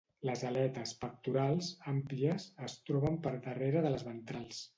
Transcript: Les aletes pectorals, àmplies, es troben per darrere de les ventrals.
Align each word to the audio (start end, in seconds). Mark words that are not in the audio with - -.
Les 0.27 0.39
aletes 0.51 0.93
pectorals, 1.03 1.67
àmplies, 1.93 2.49
es 2.69 2.79
troben 2.89 3.21
per 3.29 3.35
darrere 3.47 3.87
de 3.89 3.95
les 3.99 4.09
ventrals. 4.11 4.65